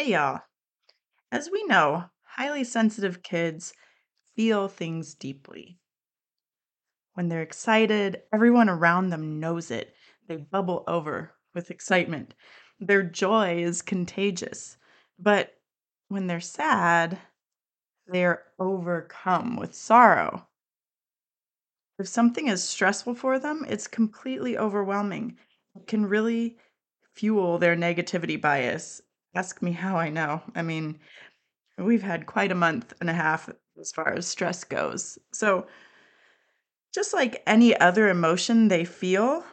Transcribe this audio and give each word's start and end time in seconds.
Hey, 0.00 0.12
y'all. 0.12 0.40
As 1.30 1.50
we 1.52 1.62
know, 1.64 2.06
highly 2.22 2.64
sensitive 2.64 3.22
kids 3.22 3.74
feel 4.34 4.66
things 4.66 5.14
deeply. 5.14 5.78
When 7.12 7.28
they're 7.28 7.42
excited, 7.42 8.22
everyone 8.32 8.70
around 8.70 9.10
them 9.10 9.38
knows 9.38 9.70
it. 9.70 9.94
They 10.26 10.36
bubble 10.36 10.84
over 10.86 11.32
with 11.52 11.70
excitement. 11.70 12.32
Their 12.78 13.02
joy 13.02 13.62
is 13.62 13.82
contagious. 13.82 14.78
But 15.18 15.52
when 16.08 16.28
they're 16.28 16.40
sad, 16.40 17.18
they're 18.06 18.44
overcome 18.58 19.56
with 19.56 19.74
sorrow. 19.74 20.48
If 21.98 22.08
something 22.08 22.48
is 22.48 22.64
stressful 22.64 23.16
for 23.16 23.38
them, 23.38 23.66
it's 23.68 23.86
completely 23.86 24.56
overwhelming. 24.56 25.36
It 25.76 25.86
can 25.86 26.06
really 26.06 26.56
fuel 27.12 27.58
their 27.58 27.76
negativity 27.76 28.40
bias 28.40 29.02
Ask 29.34 29.62
me 29.62 29.72
how 29.72 29.96
I 29.96 30.08
know. 30.08 30.42
I 30.54 30.62
mean, 30.62 30.98
we've 31.78 32.02
had 32.02 32.26
quite 32.26 32.52
a 32.52 32.56
month 32.56 32.92
and 33.00 33.10
a 33.10 33.14
half 33.14 33.48
as 33.78 33.92
far 33.92 34.12
as 34.12 34.26
stress 34.26 34.64
goes. 34.64 35.18
So, 35.32 35.66
just 36.92 37.14
like 37.14 37.42
any 37.46 37.78
other 37.78 38.08
emotion 38.08 38.68
they 38.68 38.84
feel, 38.84 39.44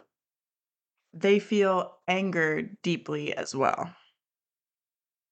they 1.14 1.40
feel 1.40 2.00
anger 2.08 2.62
deeply 2.82 3.34
as 3.36 3.56
well. 3.56 3.96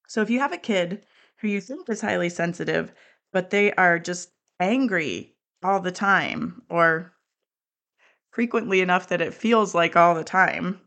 So, 0.08 0.22
if 0.22 0.30
you 0.30 0.40
have 0.40 0.54
a 0.54 0.58
kid 0.58 1.06
who 1.38 1.48
you 1.48 1.60
think 1.62 1.90
is 1.90 2.02
highly 2.02 2.30
sensitive, 2.30 2.94
but 3.32 3.50
they 3.50 3.74
are 3.74 4.00
just 4.00 4.32
angry 4.60 5.36
all 5.64 5.80
the 5.80 5.92
time 5.92 6.62
or 6.70 7.14
frequently 8.30 8.82
enough 8.82 9.08
that 9.08 9.22
it 9.22 9.34
feels 9.34 9.74
like 9.74 9.96
all 9.96 10.14
the 10.14 10.24
time, 10.24 10.82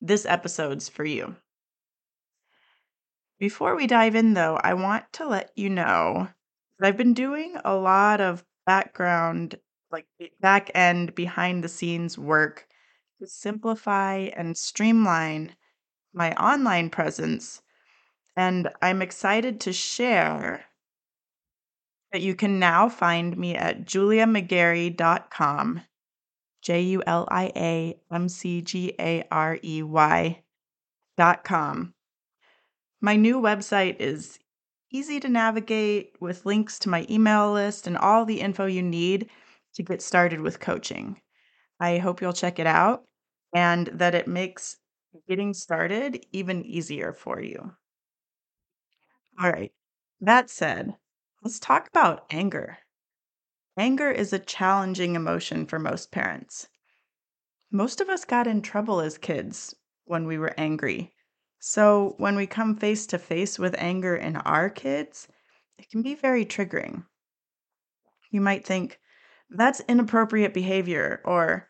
this 0.00 0.24
episode's 0.24 0.88
for 0.88 1.04
you. 1.04 1.36
Before 3.38 3.76
we 3.76 3.86
dive 3.86 4.16
in, 4.16 4.34
though, 4.34 4.56
I 4.56 4.74
want 4.74 5.12
to 5.14 5.26
let 5.26 5.52
you 5.54 5.70
know 5.70 6.28
that 6.78 6.88
I've 6.88 6.96
been 6.96 7.14
doing 7.14 7.56
a 7.64 7.76
lot 7.76 8.20
of 8.20 8.44
background, 8.66 9.60
like 9.92 10.06
back 10.40 10.72
end, 10.74 11.14
behind 11.14 11.62
the 11.62 11.68
scenes 11.68 12.18
work 12.18 12.66
to 13.20 13.28
simplify 13.28 14.28
and 14.36 14.56
streamline 14.56 15.54
my 16.12 16.32
online 16.34 16.90
presence. 16.90 17.62
And 18.36 18.70
I'm 18.82 19.02
excited 19.02 19.60
to 19.60 19.72
share 19.72 20.64
that 22.12 22.22
you 22.22 22.34
can 22.34 22.58
now 22.58 22.88
find 22.88 23.36
me 23.36 23.54
at 23.54 23.84
juliamcgarey.com, 23.84 25.82
J 26.62 26.80
U 26.82 27.02
L 27.06 27.28
I 27.30 27.52
A 27.54 28.00
M 28.10 28.28
C 28.28 28.62
G 28.62 28.94
A 28.98 29.24
R 29.30 29.60
E 29.62 29.82
Y.com. 29.84 30.34
My 33.00 33.14
new 33.14 33.40
website 33.40 33.96
is 34.00 34.40
easy 34.90 35.20
to 35.20 35.28
navigate 35.28 36.16
with 36.20 36.44
links 36.46 36.80
to 36.80 36.88
my 36.88 37.06
email 37.08 37.52
list 37.52 37.86
and 37.86 37.96
all 37.96 38.24
the 38.24 38.40
info 38.40 38.66
you 38.66 38.82
need 38.82 39.30
to 39.74 39.82
get 39.84 40.02
started 40.02 40.40
with 40.40 40.58
coaching. 40.58 41.20
I 41.78 41.98
hope 41.98 42.20
you'll 42.20 42.32
check 42.32 42.58
it 42.58 42.66
out 42.66 43.04
and 43.54 43.86
that 43.88 44.16
it 44.16 44.26
makes 44.26 44.78
getting 45.28 45.54
started 45.54 46.26
even 46.32 46.64
easier 46.64 47.12
for 47.12 47.40
you. 47.40 47.72
All 49.40 49.50
right, 49.50 49.72
that 50.20 50.50
said, 50.50 50.96
let's 51.42 51.60
talk 51.60 51.86
about 51.86 52.26
anger. 52.30 52.78
Anger 53.76 54.10
is 54.10 54.32
a 54.32 54.40
challenging 54.40 55.14
emotion 55.14 55.66
for 55.66 55.78
most 55.78 56.10
parents. 56.10 56.68
Most 57.70 58.00
of 58.00 58.08
us 58.08 58.24
got 58.24 58.48
in 58.48 58.60
trouble 58.60 59.00
as 59.00 59.18
kids 59.18 59.76
when 60.04 60.26
we 60.26 60.36
were 60.36 60.54
angry 60.58 61.14
so, 61.60 62.14
when 62.18 62.36
we 62.36 62.46
come 62.46 62.76
face 62.76 63.06
to 63.08 63.18
face 63.18 63.58
with 63.58 63.74
anger 63.78 64.14
in 64.14 64.36
our 64.36 64.70
kids, 64.70 65.28
it 65.78 65.90
can 65.90 66.02
be 66.02 66.14
very 66.14 66.44
triggering. 66.44 67.04
You 68.30 68.40
might 68.40 68.64
think, 68.64 69.00
that's 69.50 69.80
inappropriate 69.88 70.54
behavior, 70.54 71.20
or 71.24 71.68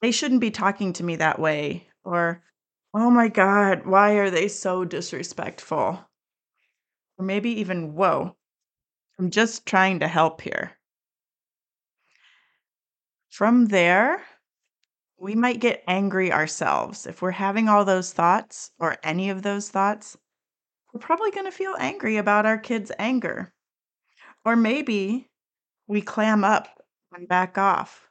they 0.00 0.12
shouldn't 0.12 0.40
be 0.40 0.50
talking 0.50 0.92
to 0.94 1.04
me 1.04 1.16
that 1.16 1.38
way, 1.38 1.88
or 2.04 2.42
oh 2.94 3.10
my 3.10 3.28
God, 3.28 3.84
why 3.86 4.12
are 4.12 4.30
they 4.30 4.48
so 4.48 4.84
disrespectful? 4.84 6.00
Or 7.18 7.24
maybe 7.24 7.50
even, 7.60 7.94
whoa, 7.94 8.36
I'm 9.18 9.30
just 9.30 9.66
trying 9.66 10.00
to 10.00 10.08
help 10.08 10.40
here. 10.40 10.72
From 13.30 13.66
there, 13.66 14.22
we 15.18 15.34
might 15.34 15.60
get 15.60 15.84
angry 15.88 16.32
ourselves. 16.32 17.06
If 17.06 17.22
we're 17.22 17.30
having 17.32 17.68
all 17.68 17.84
those 17.84 18.12
thoughts 18.12 18.70
or 18.78 18.98
any 19.02 19.30
of 19.30 19.42
those 19.42 19.70
thoughts, 19.70 20.16
we're 20.92 21.00
probably 21.00 21.30
going 21.30 21.46
to 21.46 21.52
feel 21.52 21.74
angry 21.78 22.16
about 22.16 22.46
our 22.46 22.58
kids' 22.58 22.92
anger. 22.98 23.52
Or 24.44 24.56
maybe 24.56 25.28
we 25.86 26.00
clam 26.00 26.44
up 26.44 26.82
and 27.12 27.28
back 27.28 27.58
off. 27.58 28.08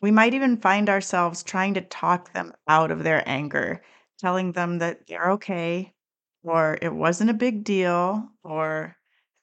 We 0.00 0.10
might 0.10 0.34
even 0.34 0.56
find 0.56 0.88
ourselves 0.88 1.42
trying 1.42 1.74
to 1.74 1.80
talk 1.80 2.32
them 2.32 2.52
out 2.68 2.90
of 2.90 3.02
their 3.02 3.22
anger, 3.28 3.82
telling 4.18 4.52
them 4.52 4.78
that 4.78 5.06
they're 5.06 5.32
okay, 5.32 5.92
or 6.44 6.78
it 6.80 6.94
wasn't 6.94 7.30
a 7.30 7.34
big 7.34 7.64
deal, 7.64 8.28
or 8.44 8.96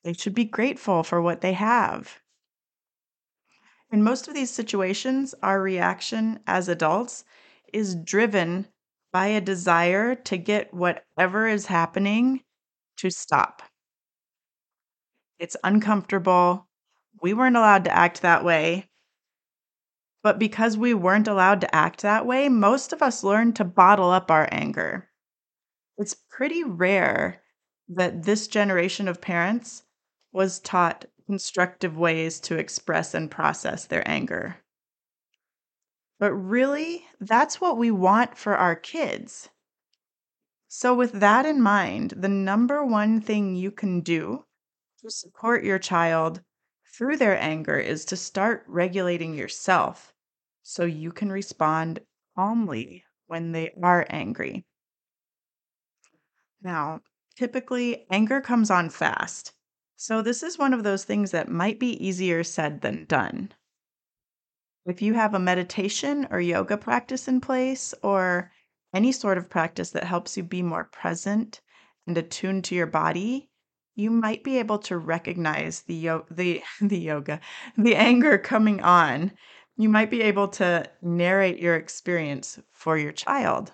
they 0.03 0.13
should 0.13 0.33
be 0.33 0.45
grateful 0.45 1.03
for 1.03 1.21
what 1.21 1.41
they 1.41 1.53
have. 1.53 2.21
In 3.91 4.03
most 4.03 4.27
of 4.27 4.33
these 4.33 4.51
situations, 4.51 5.35
our 5.41 5.61
reaction 5.61 6.39
as 6.47 6.67
adults 6.67 7.23
is 7.71 7.95
driven 7.95 8.67
by 9.13 9.27
a 9.27 9.41
desire 9.41 10.15
to 10.15 10.37
get 10.37 10.73
whatever 10.73 11.47
is 11.47 11.67
happening 11.67 12.43
to 12.97 13.09
stop. 13.09 13.61
It's 15.39 15.55
uncomfortable. 15.63 16.67
We 17.21 17.33
weren't 17.33 17.57
allowed 17.57 17.85
to 17.85 17.95
act 17.95 18.21
that 18.21 18.43
way. 18.43 18.89
But 20.23 20.39
because 20.39 20.77
we 20.77 20.93
weren't 20.93 21.27
allowed 21.27 21.61
to 21.61 21.75
act 21.75 22.01
that 22.01 22.25
way, 22.25 22.49
most 22.49 22.91
of 22.91 23.01
us 23.01 23.23
learned 23.23 23.55
to 23.57 23.63
bottle 23.63 24.09
up 24.09 24.31
our 24.31 24.49
anger. 24.51 25.09
It's 25.97 26.15
pretty 26.29 26.63
rare 26.63 27.43
that 27.89 28.23
this 28.23 28.47
generation 28.47 29.07
of 29.07 29.21
parents 29.21 29.83
was 30.31 30.59
taught 30.59 31.05
constructive 31.25 31.97
ways 31.97 32.39
to 32.41 32.57
express 32.57 33.13
and 33.13 33.31
process 33.31 33.85
their 33.85 34.07
anger. 34.07 34.57
But 36.19 36.33
really, 36.33 37.07
that's 37.19 37.61
what 37.61 37.77
we 37.77 37.89
want 37.89 38.37
for 38.37 38.57
our 38.57 38.75
kids. 38.75 39.49
So, 40.67 40.93
with 40.93 41.13
that 41.13 41.43
in 41.47 41.59
mind, 41.59 42.11
the 42.11 42.29
number 42.29 42.85
one 42.85 43.19
thing 43.19 43.55
you 43.55 43.71
can 43.71 44.01
do 44.01 44.45
to 44.99 45.09
support 45.09 45.63
your 45.63 45.79
child 45.79 46.43
through 46.85 47.17
their 47.17 47.35
anger 47.41 47.79
is 47.79 48.05
to 48.05 48.15
start 48.15 48.63
regulating 48.67 49.33
yourself 49.33 50.13
so 50.61 50.85
you 50.85 51.11
can 51.11 51.31
respond 51.31 52.05
calmly 52.35 53.05
when 53.25 53.53
they 53.53 53.71
are 53.81 54.05
angry. 54.11 54.67
Now, 56.61 57.01
typically, 57.37 58.05
anger 58.11 58.39
comes 58.41 58.69
on 58.69 58.89
fast. 58.89 59.54
So, 59.97 60.21
this 60.21 60.43
is 60.43 60.57
one 60.57 60.73
of 60.73 60.83
those 60.83 61.03
things 61.05 61.31
that 61.31 61.49
might 61.49 61.79
be 61.79 62.05
easier 62.05 62.43
said 62.43 62.81
than 62.81 63.05
done. 63.05 63.53
If 64.85 65.01
you 65.01 65.15
have 65.15 65.33
a 65.33 65.39
meditation 65.39 66.27
or 66.29 66.39
yoga 66.39 66.77
practice 66.77 67.27
in 67.27 67.41
place, 67.41 67.93
or 68.03 68.51
any 68.93 69.11
sort 69.11 69.37
of 69.37 69.49
practice 69.49 69.89
that 69.91 70.03
helps 70.03 70.37
you 70.37 70.43
be 70.43 70.61
more 70.61 70.83
present 70.83 71.61
and 72.05 72.17
attuned 72.17 72.65
to 72.65 72.75
your 72.75 72.85
body, 72.85 73.49
you 73.95 74.11
might 74.11 74.43
be 74.43 74.59
able 74.59 74.77
to 74.79 74.97
recognize 74.97 75.81
the 75.81 75.95
yo- 75.95 76.25
the 76.29 76.61
the 76.81 76.99
yoga, 76.99 77.39
the 77.77 77.95
anger 77.95 78.37
coming 78.37 78.81
on. 78.81 79.31
You 79.77 79.89
might 79.89 80.11
be 80.11 80.21
able 80.21 80.49
to 80.49 80.85
narrate 81.01 81.57
your 81.59 81.75
experience 81.75 82.59
for 82.71 82.97
your 82.97 83.11
child. 83.11 83.73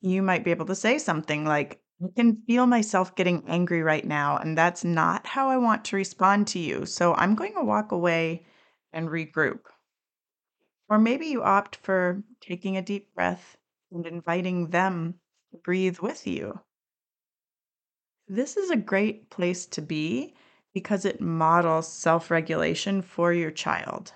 You 0.00 0.22
might 0.22 0.44
be 0.44 0.50
able 0.50 0.66
to 0.66 0.74
say 0.74 0.98
something 0.98 1.44
like, 1.44 1.81
I 2.02 2.08
can 2.16 2.42
feel 2.46 2.66
myself 2.66 3.14
getting 3.14 3.44
angry 3.46 3.82
right 3.82 4.04
now, 4.04 4.36
and 4.36 4.58
that's 4.58 4.82
not 4.82 5.26
how 5.26 5.48
I 5.50 5.56
want 5.56 5.84
to 5.86 5.96
respond 5.96 6.48
to 6.48 6.58
you. 6.58 6.84
So 6.84 7.14
I'm 7.14 7.36
going 7.36 7.54
to 7.54 7.64
walk 7.64 7.92
away 7.92 8.44
and 8.92 9.08
regroup. 9.08 9.60
Or 10.88 10.98
maybe 10.98 11.26
you 11.26 11.42
opt 11.42 11.76
for 11.76 12.24
taking 12.40 12.76
a 12.76 12.82
deep 12.82 13.14
breath 13.14 13.56
and 13.92 14.04
inviting 14.04 14.70
them 14.70 15.14
to 15.52 15.58
breathe 15.58 16.00
with 16.00 16.26
you. 16.26 16.60
This 18.26 18.56
is 18.56 18.70
a 18.70 18.76
great 18.76 19.30
place 19.30 19.66
to 19.66 19.82
be 19.82 20.34
because 20.74 21.04
it 21.04 21.20
models 21.20 21.92
self 21.92 22.30
regulation 22.30 23.02
for 23.02 23.32
your 23.32 23.50
child. 23.50 24.12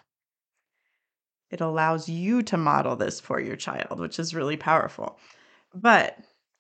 It 1.50 1.60
allows 1.60 2.08
you 2.08 2.42
to 2.42 2.56
model 2.56 2.96
this 2.96 3.20
for 3.20 3.40
your 3.40 3.56
child, 3.56 4.00
which 4.00 4.18
is 4.18 4.34
really 4.34 4.56
powerful. 4.56 5.20
But 5.72 6.18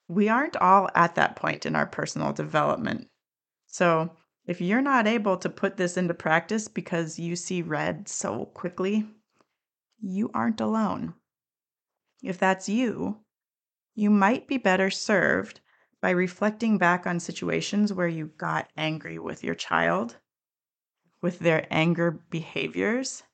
we 0.08 0.28
aren't 0.28 0.56
all 0.56 0.88
at 0.94 1.14
that 1.16 1.36
point 1.36 1.66
in 1.66 1.74
our 1.74 1.86
personal 1.86 2.32
development. 2.32 3.08
So 3.66 4.16
if 4.46 4.60
you're 4.60 4.82
not 4.82 5.06
able 5.06 5.36
to 5.38 5.50
put 5.50 5.76
this 5.76 5.96
into 5.96 6.14
practice 6.14 6.68
because 6.68 7.18
you 7.18 7.34
see 7.34 7.62
red 7.62 8.08
so 8.08 8.46
quickly, 8.46 9.06
you 10.00 10.30
aren't 10.32 10.60
alone. 10.60 11.14
If 12.22 12.38
that's 12.38 12.68
you, 12.68 13.18
you 13.94 14.10
might 14.10 14.46
be 14.46 14.58
better 14.58 14.90
served 14.90 15.60
by 16.00 16.10
reflecting 16.10 16.78
back 16.78 17.06
on 17.06 17.18
situations 17.18 17.92
where 17.92 18.08
you 18.08 18.26
got 18.36 18.70
angry 18.76 19.18
with 19.18 19.42
your 19.42 19.54
child, 19.54 20.16
with 21.20 21.40
their 21.40 21.66
anger 21.70 22.10
behaviors, 22.30 23.24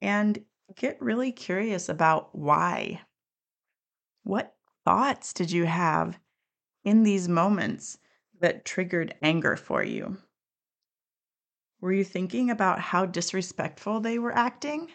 and 0.00 0.44
get 0.76 1.00
really 1.00 1.32
curious 1.32 1.88
about 1.88 2.34
why. 2.34 3.00
What 4.22 4.53
thoughts 4.84 5.32
did 5.32 5.50
you 5.50 5.64
have 5.64 6.18
in 6.84 7.02
these 7.02 7.28
moments 7.28 7.98
that 8.40 8.64
triggered 8.64 9.14
anger 9.22 9.56
for 9.56 9.82
you? 9.82 10.18
Were 11.80 11.92
you 11.92 12.02
thinking 12.02 12.50
about 12.50 12.80
how 12.80 13.06
disrespectful 13.06 14.00
they 14.00 14.18
were 14.18 14.34
acting? 14.36 14.90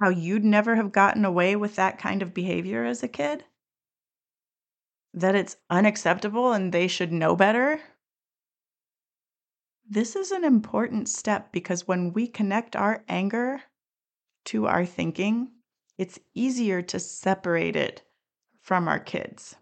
How 0.00 0.10
you'd 0.10 0.44
never 0.44 0.76
have 0.76 0.92
gotten 0.92 1.24
away 1.24 1.56
with 1.56 1.74
that 1.74 1.98
kind 1.98 2.22
of 2.22 2.32
behavior 2.32 2.84
as 2.84 3.02
a 3.02 3.08
kid? 3.08 3.44
That 5.12 5.34
it's 5.34 5.56
unacceptable 5.68 6.52
and 6.52 6.70
they 6.72 6.86
should 6.86 7.12
know 7.12 7.34
better? 7.34 7.80
This 9.88 10.14
is 10.14 10.32
an 10.32 10.44
important 10.44 11.08
step 11.08 11.50
because 11.50 11.88
when 11.88 12.12
we 12.12 12.28
connect 12.28 12.76
our 12.76 13.02
anger 13.08 13.62
to 14.46 14.66
our 14.66 14.86
thinking, 14.86 15.52
it's 15.98 16.18
easier 16.34 16.82
to 16.82 16.98
separate 16.98 17.76
it 17.76 18.02
from 18.60 18.88
our 18.88 18.98
kids. 18.98 19.56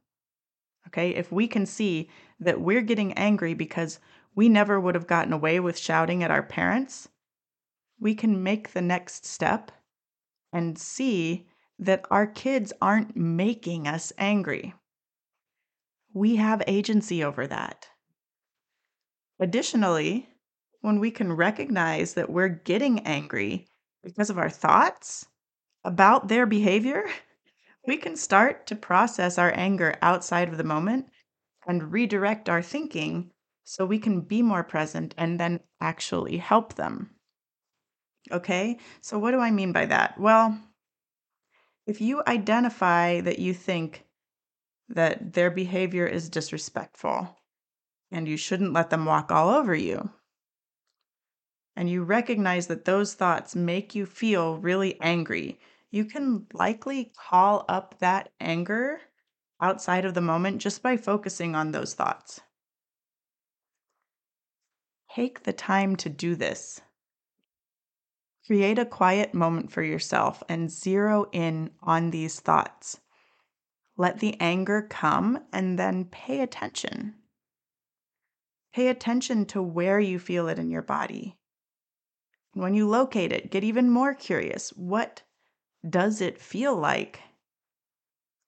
Okay, 0.89 1.11
if 1.11 1.31
we 1.31 1.47
can 1.47 1.67
see 1.67 2.11
that 2.41 2.61
we're 2.61 2.83
getting 2.83 3.13
angry 3.15 3.55
because 3.55 3.99
we 4.35 4.49
never 4.49 4.81
would 4.81 4.95
have 4.95 5.07
gotten 5.07 5.33
away 5.33 5.61
with 5.61 5.79
shouting 5.79 6.23
at 6.23 6.31
our 6.31 6.43
parents, 6.43 7.09
we 8.01 8.15
can 8.15 8.43
make 8.43 8.73
the 8.73 8.83
next 8.83 9.25
step 9.25 9.71
and 10.53 10.79
see 10.79 11.47
that 11.79 12.05
our 12.11 12.27
kids 12.27 12.73
aren't 12.81 13.17
making 13.17 13.89
us 13.89 14.13
angry. 14.19 14.75
We 16.13 16.37
have 16.37 16.63
agency 16.67 17.25
over 17.25 17.47
that. 17.47 17.89
Additionally, 19.41 20.29
when 20.81 21.01
we 21.01 21.11
can 21.11 21.33
recognize 21.33 22.15
that 22.15 22.31
we're 22.31 22.49
getting 22.49 23.01
angry 23.01 23.67
because 24.03 24.31
of 24.31 24.39
our 24.39 24.51
thoughts 24.51 25.27
about 25.85 26.29
their 26.29 26.47
behavior, 26.47 27.05
we 27.87 27.97
can 27.97 28.17
start 28.17 28.67
to 28.67 28.77
process 28.77 29.39
our 29.39 29.53
anger 29.55 29.95
outside 30.01 30.49
of 30.49 30.57
the 30.57 30.65
moment 30.65 31.07
and 31.67 31.93
redirect 31.93 32.49
our 32.49 32.63
thinking 32.63 33.31
so 33.65 33.85
we 33.85 33.99
can 33.99 34.21
be 34.21 34.43
more 34.43 34.65
present 34.65 35.15
and 35.17 35.39
then 35.39 35.61
actually 35.81 36.37
help 36.37 36.75
them. 36.75 37.11
Okay, 38.31 38.79
so 39.01 39.19
what 39.19 39.33
do 39.33 39.41
I 39.41 39.51
mean 39.51 39.73
by 39.73 39.87
that? 39.87 40.19
Well, 40.19 40.59
if 41.87 42.01
you 42.01 42.23
identify 42.27 43.21
that 43.21 43.39
you 43.39 43.53
think 43.53 44.05
that 44.89 45.33
their 45.33 45.51
behavior 45.51 46.07
is 46.07 46.29
disrespectful 46.29 47.37
and 48.11 48.27
you 48.29 48.37
shouldn't 48.37 48.73
let 48.73 48.91
them 48.91 49.05
walk 49.05 49.31
all 49.31 49.51
over 49.51 49.75
you, 49.75 50.11
and 51.77 51.91
you 51.91 52.05
recognize 52.05 52.69
that 52.69 52.85
those 52.85 53.15
thoughts 53.15 53.57
make 53.57 53.95
you 53.95 54.07
feel 54.07 54.59
really 54.59 54.99
angry, 55.01 55.59
you 55.95 56.05
can 56.05 56.45
likely 56.53 57.13
call 57.17 57.65
up 57.69 57.97
that 58.01 58.33
anger 58.41 59.01
outside 59.61 60.05
of 60.05 60.13
the 60.13 60.21
moment 60.21 60.61
just 60.61 60.83
by 60.83 60.97
focusing 60.97 61.55
on 61.55 61.71
those 61.71 61.95
thoughts. 61.95 62.41
Take 65.15 65.45
the 65.45 65.53
time 65.53 65.95
to 65.97 66.09
do 66.09 66.35
this. 66.35 66.81
Create 68.45 68.77
a 68.77 68.85
quiet 68.85 69.35
moment 69.35 69.71
for 69.71 69.85
yourself 69.85 70.43
and 70.49 70.69
zero 70.69 71.27
in 71.31 71.71
on 71.81 72.11
these 72.11 72.41
thoughts. 72.41 72.99
Let 73.97 74.19
the 74.19 74.35
anger 74.41 74.83
come 74.83 75.45
and 75.53 75.79
then 75.79 76.07
pay 76.07 76.41
attention. 76.41 77.15
Pay 78.75 78.89
attention 78.89 79.47
to 79.47 79.63
where 79.63 80.01
you 80.01 80.19
feel 80.19 80.49
it 80.49 80.59
in 80.59 80.73
your 80.73 80.83
body. 80.83 81.39
When 82.53 82.75
you 82.75 82.89
locate 82.89 83.31
it, 83.31 83.53
get 83.53 83.63
even 83.63 83.89
more 83.91 84.13
curious. 84.13 84.71
What 84.71 85.23
does 85.89 86.21
it 86.21 86.41
feel 86.41 86.75
like? 86.75 87.21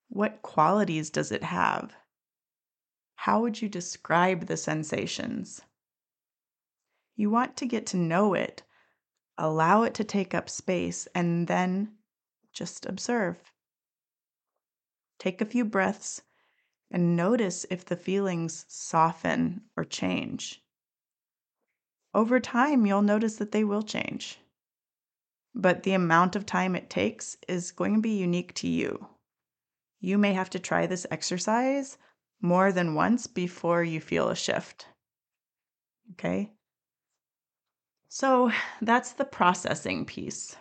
What 0.08 0.42
qualities 0.42 1.10
does 1.10 1.32
it 1.32 1.42
have? 1.42 1.94
How 3.16 3.40
would 3.40 3.60
you 3.60 3.68
describe 3.68 4.46
the 4.46 4.56
sensations? 4.56 5.60
You 7.16 7.30
want 7.30 7.56
to 7.56 7.66
get 7.66 7.86
to 7.86 7.96
know 7.96 8.34
it, 8.34 8.62
allow 9.36 9.82
it 9.82 9.94
to 9.94 10.04
take 10.04 10.34
up 10.34 10.48
space, 10.48 11.08
and 11.14 11.46
then 11.46 11.96
just 12.52 12.86
observe. 12.86 13.36
Take 15.18 15.40
a 15.40 15.46
few 15.46 15.64
breaths 15.64 16.22
and 16.90 17.16
notice 17.16 17.66
if 17.68 17.84
the 17.84 17.96
feelings 17.96 18.64
soften 18.68 19.62
or 19.76 19.84
change. 19.84 20.62
Over 22.14 22.38
time, 22.38 22.86
you'll 22.86 23.02
notice 23.02 23.36
that 23.36 23.52
they 23.52 23.64
will 23.64 23.82
change. 23.82 24.38
But 25.58 25.84
the 25.84 25.94
amount 25.94 26.36
of 26.36 26.44
time 26.44 26.76
it 26.76 26.90
takes 26.90 27.38
is 27.48 27.72
going 27.72 27.94
to 27.94 28.00
be 28.00 28.18
unique 28.18 28.52
to 28.56 28.68
you. 28.68 29.08
You 30.00 30.18
may 30.18 30.34
have 30.34 30.50
to 30.50 30.58
try 30.58 30.86
this 30.86 31.06
exercise 31.10 31.96
more 32.42 32.72
than 32.72 32.94
once 32.94 33.26
before 33.26 33.82
you 33.82 33.98
feel 33.98 34.28
a 34.28 34.36
shift. 34.36 34.86
Okay? 36.12 36.52
So 38.10 38.52
that's 38.82 39.12
the 39.12 39.24
processing 39.24 40.04
piece. 40.04 40.56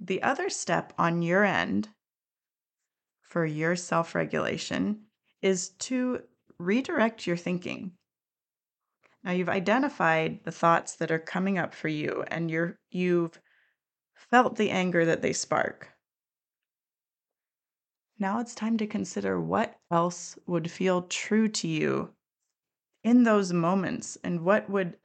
The 0.00 0.22
other 0.22 0.48
step 0.48 0.94
on 0.96 1.20
your 1.20 1.44
end 1.44 1.90
for 3.20 3.44
your 3.44 3.76
self 3.76 4.14
regulation 4.14 5.02
is 5.42 5.68
to 5.80 6.22
redirect 6.58 7.26
your 7.26 7.36
thinking. 7.36 7.92
Now 9.22 9.32
you've 9.32 9.50
identified 9.50 10.42
the 10.44 10.52
thoughts 10.52 10.96
that 10.96 11.10
are 11.10 11.18
coming 11.18 11.58
up 11.58 11.74
for 11.74 11.88
you 11.88 12.24
and 12.28 12.50
you're 12.50 12.78
you've 12.90 13.38
felt 14.30 14.56
the 14.56 14.70
anger 14.70 15.04
that 15.04 15.22
they 15.22 15.32
spark. 15.32 15.90
Now 18.18 18.40
it's 18.40 18.54
time 18.54 18.76
to 18.78 18.86
consider 18.86 19.40
what 19.40 19.78
else 19.90 20.38
would 20.46 20.70
feel 20.70 21.02
true 21.02 21.48
to 21.48 21.68
you 21.68 22.14
in 23.02 23.24
those 23.24 23.52
moments 23.52 24.16
and 24.24 24.44
what 24.44 24.70
would 24.70 24.96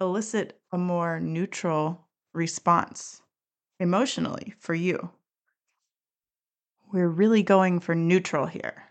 elicit 0.00 0.60
a 0.72 0.78
more 0.78 1.20
neutral 1.20 2.08
response 2.32 3.22
emotionally 3.78 4.54
for 4.58 4.74
you. 4.74 5.10
We're 6.92 7.08
really 7.08 7.42
going 7.42 7.80
for 7.80 7.94
neutral 7.94 8.46
here. 8.46 8.84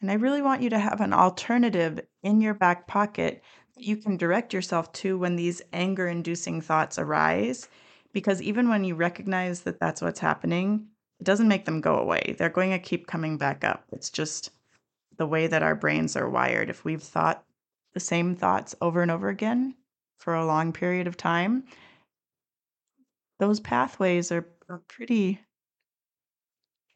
And 0.00 0.10
I 0.10 0.14
really 0.14 0.40
want 0.40 0.62
you 0.62 0.70
to 0.70 0.78
have 0.78 1.00
an 1.00 1.12
alternative 1.12 2.00
in 2.22 2.40
your 2.40 2.54
back 2.54 2.86
pocket 2.86 3.42
that 3.74 3.84
you 3.84 3.96
can 3.96 4.16
direct 4.16 4.54
yourself 4.54 4.92
to 4.94 5.18
when 5.18 5.36
these 5.36 5.60
anger 5.72 6.08
inducing 6.08 6.60
thoughts 6.60 6.98
arise. 6.98 7.68
Because 8.12 8.42
even 8.42 8.68
when 8.68 8.84
you 8.84 8.94
recognize 8.94 9.62
that 9.62 9.78
that's 9.78 10.02
what's 10.02 10.20
happening, 10.20 10.86
it 11.20 11.24
doesn't 11.24 11.48
make 11.48 11.64
them 11.64 11.80
go 11.80 11.98
away. 11.98 12.34
They're 12.38 12.48
going 12.48 12.70
to 12.70 12.78
keep 12.78 13.06
coming 13.06 13.36
back 13.36 13.62
up. 13.62 13.84
It's 13.92 14.10
just 14.10 14.50
the 15.16 15.26
way 15.26 15.46
that 15.46 15.62
our 15.62 15.74
brains 15.74 16.16
are 16.16 16.28
wired. 16.28 16.70
If 16.70 16.84
we've 16.84 17.02
thought 17.02 17.44
the 17.92 18.00
same 18.00 18.34
thoughts 18.34 18.74
over 18.80 19.02
and 19.02 19.10
over 19.10 19.28
again 19.28 19.74
for 20.18 20.34
a 20.34 20.46
long 20.46 20.72
period 20.72 21.06
of 21.06 21.16
time, 21.16 21.64
those 23.38 23.60
pathways 23.60 24.32
are, 24.32 24.46
are 24.68 24.82
pretty 24.88 25.40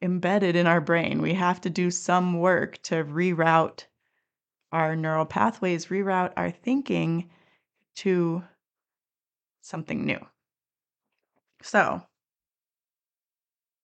embedded 0.01 0.55
in 0.55 0.67
our 0.67 0.81
brain. 0.81 1.21
We 1.21 1.33
have 1.33 1.61
to 1.61 1.69
do 1.69 1.91
some 1.91 2.39
work 2.39 2.81
to 2.83 3.03
reroute 3.03 3.85
our 4.71 4.95
neural 4.95 5.25
pathways, 5.25 5.87
reroute 5.87 6.33
our 6.35 6.51
thinking 6.51 7.29
to 7.95 8.43
something 9.61 10.05
new. 10.05 10.19
So, 11.61 12.07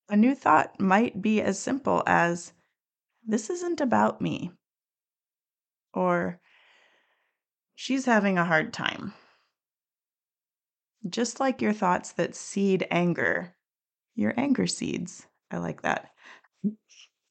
a 0.10 0.16
new 0.16 0.36
thought 0.36 0.80
might 0.80 1.24
be 1.24 1.42
as 1.42 1.58
simple 1.58 2.04
as 2.06 2.54
this 3.26 3.50
isn't 3.50 3.82
about 3.82 4.22
me, 4.22 4.52
or 5.94 6.40
she's 7.76 8.06
having 8.06 8.38
a 8.38 8.46
hard 8.46 8.72
time, 8.72 9.14
Just 11.08 11.40
like 11.40 11.62
your 11.62 11.74
thoughts 11.74 12.12
that 12.14 12.34
seed 12.36 12.88
anger, 12.90 13.56
your 14.16 14.34
anger 14.38 14.68
seeds. 14.68 15.28
I 15.52 15.58
like 15.60 15.82
that. 15.84 16.12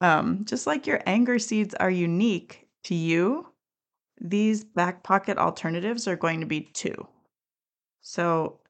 Um, 0.01 0.45
just 0.45 0.65
like 0.65 0.87
your 0.87 1.01
anger 1.05 1.37
seeds 1.39 1.75
are 1.75 1.91
unique 1.91 2.67
to 2.83 2.95
you, 2.95 3.47
these 4.21 4.63
back 4.65 5.03
pocket 5.03 5.37
alternatives 5.39 6.07
are 6.07 6.17
going 6.17 6.41
to 6.41 6.47
be 6.47 6.61
too. 6.61 7.07
So 8.01 8.60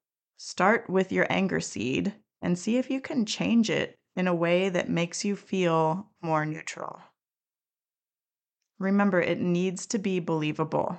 start 0.44 0.90
with 0.90 1.12
your 1.12 1.28
anger 1.30 1.60
seed 1.60 2.12
and 2.42 2.58
see 2.58 2.78
if 2.78 2.90
you 2.90 3.00
can 3.00 3.28
change 3.28 3.70
it 3.70 3.96
in 4.16 4.28
a 4.28 4.34
way 4.34 4.70
that 4.70 4.90
makes 4.90 5.24
you 5.24 5.36
feel 5.36 6.08
more 6.20 6.48
neutral. 6.48 7.00
Remember, 8.80 9.22
it 9.22 9.40
needs 9.40 9.86
to 9.86 10.00
be 10.00 10.20
believable. 10.20 10.98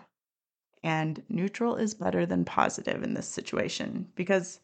And 0.84 1.24
neutral 1.28 1.74
is 1.74 1.92
better 1.92 2.24
than 2.24 2.44
positive 2.44 3.02
in 3.02 3.14
this 3.14 3.26
situation 3.26 4.06
because 4.14 4.60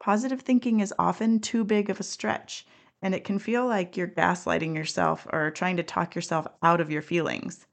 positive 0.00 0.42
thinking 0.42 0.78
is 0.78 0.94
often 0.96 1.40
too 1.40 1.64
big 1.64 1.90
of 1.90 1.98
a 1.98 2.04
stretch 2.04 2.64
and 3.02 3.12
it 3.12 3.24
can 3.24 3.40
feel 3.40 3.66
like 3.66 3.96
you're 3.96 4.06
gaslighting 4.06 4.76
yourself 4.76 5.26
or 5.32 5.50
trying 5.50 5.78
to 5.78 5.82
talk 5.82 6.14
yourself 6.14 6.46
out 6.62 6.80
of 6.80 6.92
your 6.92 7.02
feelings. 7.02 7.66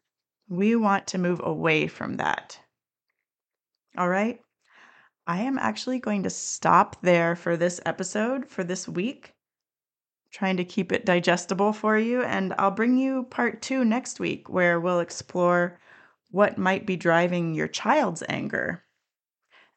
We 0.49 0.75
want 0.75 1.05
to 1.07 1.19
move 1.19 1.41
away 1.43 1.85
from 1.85 2.17
that. 2.17 2.59
All 3.95 4.09
right? 4.09 4.41
I 5.27 5.41
am 5.41 5.59
actually 5.59 5.99
going 5.99 6.23
to 6.23 6.29
stop 6.29 7.01
there 7.01 7.35
for 7.35 7.55
this 7.55 7.79
episode 7.85 8.47
for 8.47 8.63
this 8.63 8.87
week, 8.87 9.35
trying 10.31 10.57
to 10.57 10.65
keep 10.65 10.91
it 10.91 11.05
digestible 11.05 11.73
for 11.73 11.97
you. 11.97 12.23
And 12.23 12.53
I'll 12.57 12.71
bring 12.71 12.97
you 12.97 13.23
part 13.23 13.61
two 13.61 13.85
next 13.85 14.19
week, 14.19 14.49
where 14.49 14.79
we'll 14.79 14.99
explore 14.99 15.79
what 16.29 16.57
might 16.57 16.85
be 16.85 16.95
driving 16.95 17.53
your 17.53 17.67
child's 17.67 18.23
anger. 18.27 18.83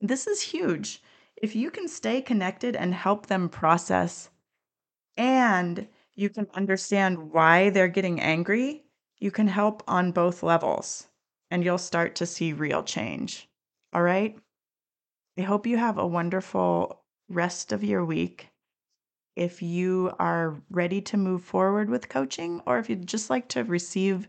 This 0.01 0.27
is 0.27 0.41
huge. 0.41 1.03
If 1.37 1.55
you 1.55 1.71
can 1.71 1.89
stay 1.89 2.23
connected 2.23 2.77
and 2.77 2.95
help 2.95 3.27
them 3.27 3.49
process, 3.49 4.31
and 5.17 5.89
you 6.15 6.31
can 6.31 6.47
understand 6.55 7.33
why 7.33 7.71
they're 7.71 7.89
getting 7.89 8.21
angry, 8.21 8.85
you 9.19 9.31
can 9.31 9.49
help 9.49 9.83
on 9.87 10.13
both 10.13 10.43
levels 10.43 11.09
and 11.51 11.65
you'll 11.65 11.79
start 11.79 12.15
to 12.17 12.27
see 12.27 12.53
real 12.53 12.83
change. 12.83 13.49
All 13.93 14.03
right? 14.03 14.37
I 15.37 15.43
hope 15.43 15.67
you 15.67 15.77
have 15.79 15.99
a 15.99 16.07
wonderful 16.07 17.03
rest 17.29 17.73
of 17.73 17.83
your 17.83 18.05
week. 18.05 18.51
If 19.35 19.63
you 19.63 20.13
are 20.21 20.63
ready 20.71 21.01
to 21.03 21.17
move 21.17 21.43
forward 21.43 21.91
with 21.91 22.09
coaching, 22.09 22.63
or 22.67 22.79
if 22.79 22.89
you'd 22.89 23.09
just 23.09 23.31
like 23.31 23.49
to 23.49 23.65
receive 23.65 24.29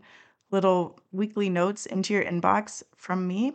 little 0.50 0.98
weekly 1.12 1.48
notes 1.48 1.86
into 1.86 2.12
your 2.12 2.24
inbox 2.24 2.82
from 2.96 3.28
me, 3.28 3.52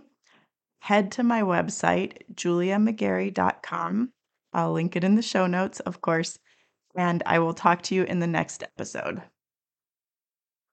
head 0.79 1.12
to 1.13 1.24
my 1.24 1.41
website, 1.41 2.22
juliamcgarey.com. 2.34 4.12
I'll 4.53 4.72
link 4.72 4.96
it 4.96 5.03
in 5.03 5.15
the 5.15 5.22
show 5.22 5.46
notes, 5.46 5.81
of 5.81 6.01
course, 6.01 6.39
and 6.96 7.22
I 7.25 7.39
will 7.39 7.53
talk 7.53 7.81
to 7.84 7.96
you 7.96 8.03
in 8.03 8.20
the 8.20 8.27
next 8.27 8.63
episode. 8.63 9.22